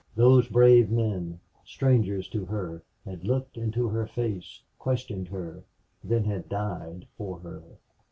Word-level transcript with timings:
Those 0.15 0.47
brave 0.47 0.89
men, 0.89 1.39
strangers 1.63 2.27
to 2.29 2.43
her, 2.45 2.81
had 3.05 3.23
looked 3.27 3.55
into 3.55 3.87
her 3.89 4.07
face, 4.07 4.63
questioned 4.79 5.27
her, 5.27 5.61
then 6.03 6.23
had 6.23 6.49
died 6.49 7.05
for 7.19 7.37
her. 7.37 7.61